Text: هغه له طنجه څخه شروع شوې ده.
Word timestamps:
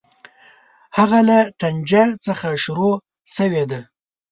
هغه 0.97 1.19
له 1.29 1.37
طنجه 1.59 2.03
څخه 2.25 2.47
شروع 2.63 2.95
شوې 3.35 3.63
ده. 3.71 3.79